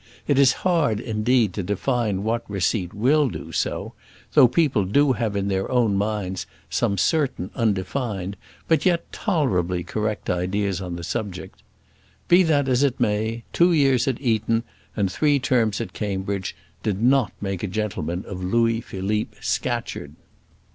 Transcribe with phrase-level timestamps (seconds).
[0.27, 3.93] It is hard, indeed, to define what receipt will do so,
[4.33, 8.35] though people do have in their own minds some certain undefined,
[8.67, 11.61] but yet tolerably correct ideas on the subject.
[12.27, 14.63] Be that as it may, two years at Eton,
[14.97, 20.13] and three terms at Cambridge, did not make a gentleman of Louis Philippe Scatcherd.